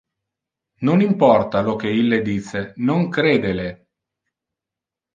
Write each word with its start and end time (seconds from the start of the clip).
Non 0.89 0.97
importa 1.09 1.61
lo 1.69 1.75
que 1.83 1.89
ille 2.01 2.19
dice, 2.31 2.59
non 2.87 3.01
crede 3.15 3.51
le. 3.61 3.69